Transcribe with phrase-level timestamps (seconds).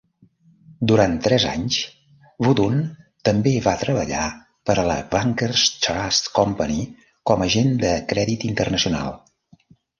[0.91, 1.75] Durant tres anys,
[2.45, 2.79] WuDunn
[3.29, 4.25] també va treballar
[4.71, 6.81] per a la Bankers Trust Company
[7.33, 9.19] com agent de crèdit internacional.